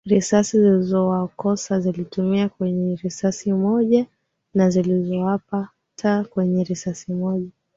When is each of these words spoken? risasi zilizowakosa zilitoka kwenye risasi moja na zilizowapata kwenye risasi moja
risasi 0.05 0.61
zilizowakosa 0.61 1.79
zilitoka 1.79 2.49
kwenye 2.49 2.95
risasi 2.95 3.53
moja 3.53 4.05
na 4.53 4.69
zilizowapata 4.69 6.23
kwenye 6.29 6.63
risasi 6.63 7.13
moja 7.13 7.49